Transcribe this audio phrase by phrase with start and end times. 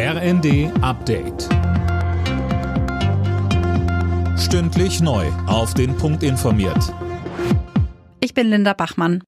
[0.00, 1.48] RND Update.
[4.38, 5.26] Stündlich neu.
[5.48, 6.94] Auf den Punkt informiert.
[8.20, 9.24] Ich bin Linda Bachmann.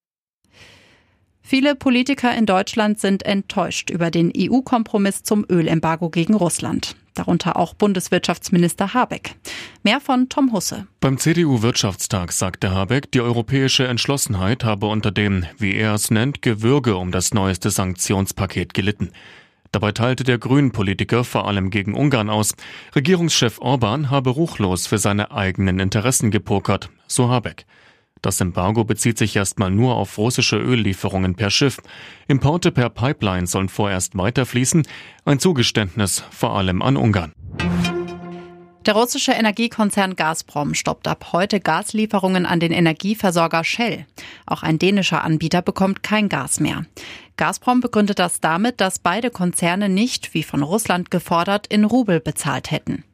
[1.43, 6.95] Viele Politiker in Deutschland sind enttäuscht über den EU-Kompromiss zum Ölembargo gegen Russland.
[7.15, 9.35] Darunter auch Bundeswirtschaftsminister Habeck.
[9.83, 10.87] Mehr von Tom Husse.
[11.01, 16.95] Beim CDU-Wirtschaftstag sagte Habeck, die europäische Entschlossenheit habe unter dem, wie er es nennt, Gewürge
[16.95, 19.11] um das neueste Sanktionspaket gelitten.
[19.73, 22.55] Dabei teilte der Grünen-Politiker vor allem gegen Ungarn aus.
[22.95, 27.67] Regierungschef Orban habe ruchlos für seine eigenen Interessen gepokert, so Habeck.
[28.23, 31.81] Das Embargo bezieht sich erstmal nur auf russische Öllieferungen per Schiff.
[32.29, 34.87] Importe per Pipeline sollen vorerst weiterfließen.
[35.25, 37.33] Ein Zugeständnis vor allem an Ungarn.
[38.87, 44.07] Der russische Energiekonzern Gazprom stoppt ab heute Gaslieferungen an den Energieversorger Shell.
[44.47, 46.87] Auch ein dänischer Anbieter bekommt kein Gas mehr.
[47.37, 52.71] Gazprom begründet das damit, dass beide Konzerne nicht, wie von Russland gefordert, in Rubel bezahlt
[52.71, 53.05] hätten.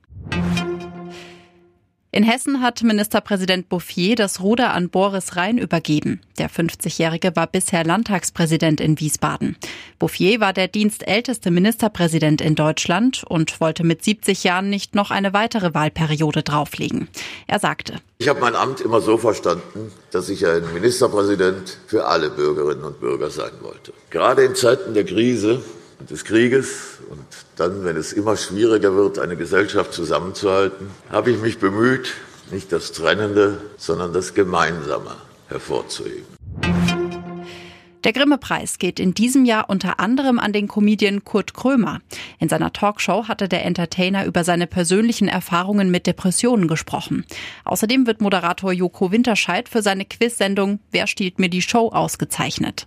[2.16, 6.22] In Hessen hat Ministerpräsident Bouffier das Ruder an Boris Rhein übergeben.
[6.38, 9.54] Der 50-Jährige war bisher Landtagspräsident in Wiesbaden.
[9.98, 15.34] Bouffier war der dienstälteste Ministerpräsident in Deutschland und wollte mit 70 Jahren nicht noch eine
[15.34, 17.08] weitere Wahlperiode drauflegen.
[17.48, 22.30] Er sagte, ich habe mein Amt immer so verstanden, dass ich ein Ministerpräsident für alle
[22.30, 23.92] Bürgerinnen und Bürger sein wollte.
[24.08, 25.62] Gerade in Zeiten der Krise
[25.98, 27.24] und des Krieges und
[27.56, 32.14] dann, wenn es immer schwieriger wird, eine Gesellschaft zusammenzuhalten, habe ich mich bemüht,
[32.50, 35.16] nicht das Trennende, sondern das Gemeinsame
[35.48, 36.36] hervorzuheben.
[38.06, 42.00] Der Grimme-Preis geht in diesem Jahr unter anderem an den Comedian Kurt Krömer.
[42.38, 47.24] In seiner Talkshow hatte der Entertainer über seine persönlichen Erfahrungen mit Depressionen gesprochen.
[47.64, 52.86] Außerdem wird Moderator Joko Winterscheid für seine Quiz-Sendung Wer stiehlt mir die Show ausgezeichnet.